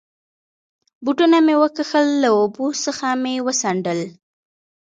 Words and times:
بوټونه 1.03 1.37
مې 1.45 1.55
و 1.57 1.63
کښل، 1.75 2.07
له 2.23 2.29
اوبو 2.37 2.67
څخه 2.83 3.07
مې 3.21 3.35
و 3.41 3.47
څنډل. 3.61 3.99